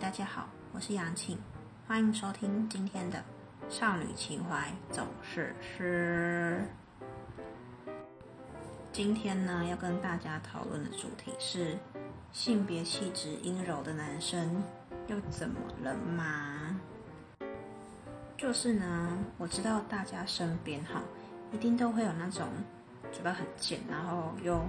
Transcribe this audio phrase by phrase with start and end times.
[0.00, 1.38] 大家好，我是杨庆，
[1.88, 3.18] 欢迎收听今天的
[3.70, 6.60] 《少女情怀总是诗》。
[8.92, 11.78] 今天呢，要跟大家讨论的主题是
[12.30, 14.62] 性别气质阴柔的男生
[15.06, 16.78] 又怎么了吗？
[18.36, 21.00] 就是呢，我知道大家身边哈，
[21.52, 22.46] 一定都会有那种
[23.10, 24.60] 嘴巴很贱，然后又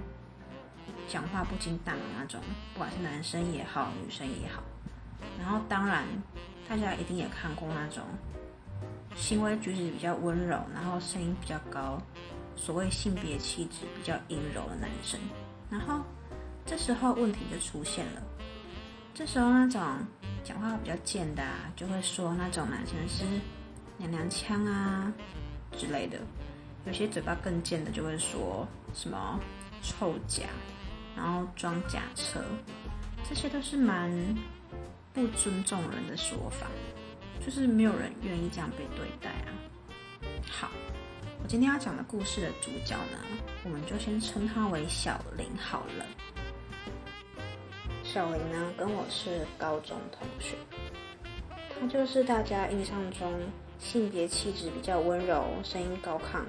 [1.06, 2.40] 讲话不经大脑那种，
[2.72, 4.62] 不管是男生也好，女生也好。
[5.38, 6.04] 然后当然，
[6.68, 8.02] 大家一定也看过那种
[9.16, 12.00] 行为举止比较温柔，然后声音比较高，
[12.56, 15.18] 所谓性别气质比较阴柔的男生。
[15.70, 16.04] 然后
[16.66, 18.22] 这时候问题就出现了，
[19.14, 19.80] 这时候那种
[20.44, 21.42] 讲话比较贱的，
[21.74, 23.24] 就会说那种男生是
[23.96, 25.12] 娘娘腔啊
[25.76, 26.18] 之类的。
[26.84, 29.38] 有些嘴巴更贱的，就会说什么
[29.82, 30.44] 臭假，
[31.16, 32.40] 然后装甲车，
[33.28, 34.10] 这些都是蛮。
[35.18, 36.68] 不尊重人的说法，
[37.44, 39.50] 就是没有人愿意这样被对待啊。
[40.48, 40.70] 好，
[41.42, 43.18] 我今天要讲的故事的主角呢，
[43.64, 46.06] 我们就先称他为小林好了。
[48.04, 50.54] 小林呢，跟我是高中同学，
[51.68, 53.34] 他就是大家印象中
[53.80, 56.44] 性别气质比较温柔、声音高亢、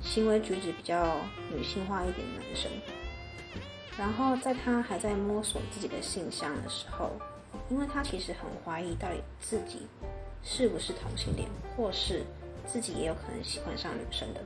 [0.00, 1.18] 行为举止比较
[1.54, 2.68] 女性化一点的男生。
[3.96, 7.12] 然后在他还在摸索自己的性向的时候。
[7.68, 9.86] 因为他其实很怀疑到底自己
[10.42, 12.22] 是不是同性恋，或是
[12.66, 14.40] 自己也有可能喜欢上女生的。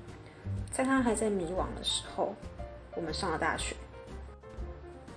[0.73, 2.35] 在他还在迷惘的时候，
[2.95, 3.77] 我们上了大学。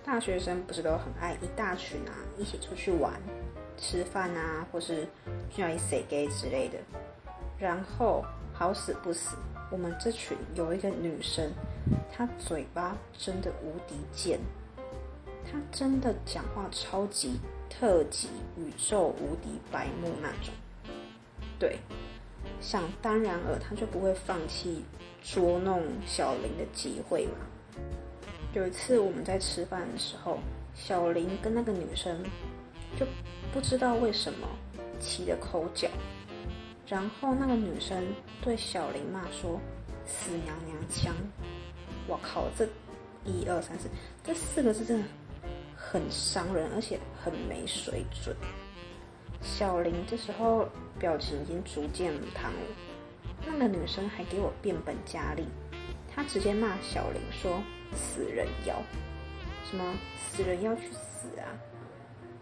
[0.03, 3.13] 大学生不是都很爱一大群啊，一起出去玩、
[3.77, 5.07] 吃饭啊，或是
[5.49, 6.77] 去哪里 say gay 之类的。
[7.57, 9.38] 然后好死不死，
[9.71, 11.49] 我们这群有一个女生，
[12.11, 14.39] 她嘴巴真的无敌贱，
[15.45, 17.39] 她真的讲话超级。
[17.79, 20.53] 特级宇宙无敌白目那种，
[21.59, 21.79] 对，
[22.61, 24.84] 想当然尔，他就不会放弃
[25.22, 27.34] 捉弄小林的机会嘛。
[28.53, 30.39] 有一次我们在吃饭的时候，
[30.75, 32.23] 小林跟那个女生
[32.97, 33.06] 就
[33.51, 34.47] 不知道为什么
[35.00, 35.90] 起了口角，
[36.88, 38.05] 然后那个女生
[38.41, 39.59] 对小林骂说
[40.05, 41.13] ：“死娘娘腔！”
[42.07, 42.66] 我靠，这
[43.25, 43.90] 一二三四
[44.23, 45.05] 这四个字真的。
[45.93, 48.35] 很伤人，而且很没水准。
[49.43, 50.67] 小林这时候
[50.97, 52.59] 表情已经逐渐烫了，
[53.45, 55.45] 那个女生还给我变本加厉，
[56.11, 57.61] 她直接骂小林说
[57.93, 58.81] ：“死人妖，
[59.69, 61.45] 什么死人妖去死啊！”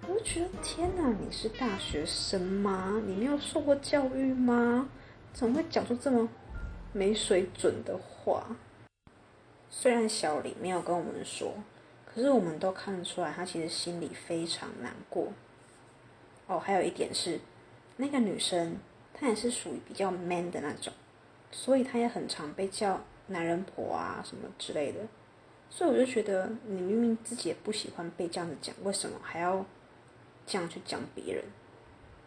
[0.08, 3.02] 我就觉得天哪，你是大学生吗？
[3.06, 4.88] 你没有受过教育吗？
[5.34, 6.26] 怎么会讲出这么
[6.94, 8.46] 没水准的话？
[9.70, 11.54] 虽然小林没有跟我们说。
[12.14, 15.30] 可是我们都看得出来，他其实心里非常难过。
[16.48, 17.40] 哦，还有一点是，
[17.96, 18.76] 那个女生
[19.14, 20.92] 她也是属于比较 man 的那种，
[21.52, 25.00] 所以她也很常被叫男人婆啊什么之类的。
[25.70, 29.66] 所以我就觉得，你明明自己也不喜欢被这样子讲，为什么还要
[30.46, 31.46] 这样去讲别人？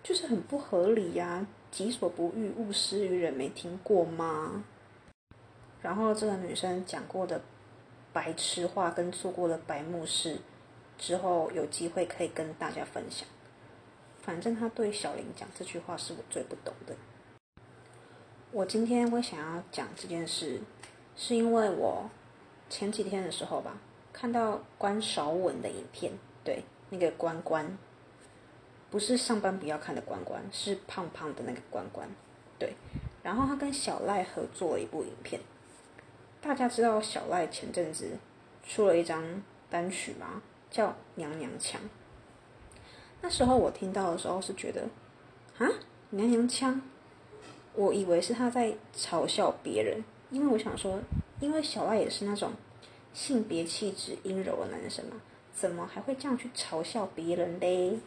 [0.03, 1.47] 就是很不合理呀！
[1.71, 4.65] 己所不欲，勿施于人，没听过吗？
[5.83, 7.43] 然后这个女生讲过的。
[8.15, 10.39] 白痴话跟做过的白目事，
[10.97, 13.27] 之后有机会可以跟大家分享。
[14.23, 16.95] 反正他对小林讲这句话是我最不懂的。
[18.53, 20.61] 我今天会想要讲这件事，
[21.17, 22.09] 是因为我
[22.71, 23.77] 前几天的时候吧，
[24.13, 26.13] 看到关少文的影片，
[26.45, 27.77] 对，那个关关，
[28.91, 32.09] 不是上班不要看的关关，是胖胖的那个关关，
[32.61, 32.75] 对。
[33.25, 35.41] 然后他跟小赖合作了一部影片。
[36.45, 38.19] 大家知道小赖前阵子
[38.69, 40.43] 出了一张单曲吗？
[40.71, 41.81] 叫《娘娘腔》。
[43.23, 44.83] 那时候我听到的时候是觉得，
[45.57, 45.67] 啊，
[46.11, 46.83] 娘娘腔，
[47.73, 51.01] 我以为是他在嘲笑别人，因为我想说，
[51.41, 52.53] 因为小赖也是那种
[53.15, 55.17] 性别气质阴柔的男生嘛，
[55.55, 57.99] 怎么还会这样去嘲笑别人嘞？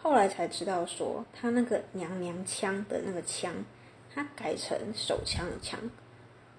[0.00, 3.52] 后来才知道说，他那个娘娘腔的那个腔，
[4.14, 5.80] 他改成手枪的枪。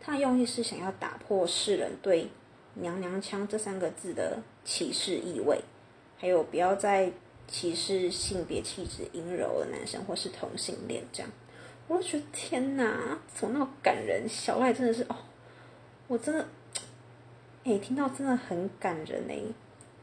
[0.05, 2.27] 他用意是想要打破世人对
[2.75, 5.61] “娘娘腔”这三个字的歧视意味，
[6.17, 7.09] 还有不要再
[7.47, 11.31] 歧视性别气质阴柔的男生或是同性恋这样。
[11.87, 14.27] 我就觉得天哪，怎么那么感人？
[14.27, 15.15] 小赖真的是哦，
[16.07, 16.45] 我真的，
[17.63, 19.39] 哎， 听到真的很感人哎。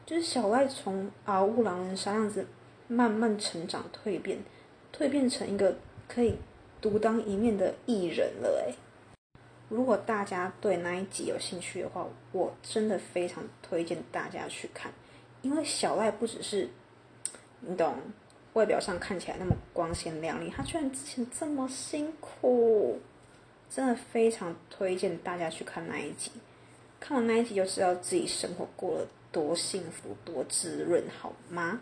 [0.03, 2.45] 就是小赖从嗷呜狼人杀样子
[2.87, 4.39] 慢慢成长蜕变，
[4.91, 5.75] 蜕变成一个
[6.07, 6.35] 可以
[6.81, 8.73] 独当一面的艺人了哎。
[9.71, 14.91] 如果大家对那一集有兴趣的话，我真的非常推荐大家去看，
[15.41, 16.69] 因为小赖不只是
[17.61, 17.95] 你懂，
[18.51, 22.99] 外表上看起来那么光鲜亮丽，他居然之前这么辛苦，
[23.69, 26.31] 真的非常推荐大家去看那一集。
[26.99, 31.79] 看完那一集就知道自己生活过了多幸福、多滋润，好吗？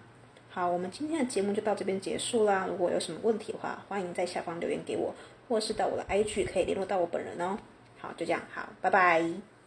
[0.52, 2.68] 好，我们今天的节目就到这边结束啦。
[2.70, 5.16] 如果有什么问题的话，欢迎在下方留言给我，
[5.48, 7.58] 或是到我的 IG 可以联络到我本人哦。
[8.02, 9.59] 好，就这样，好，拜拜。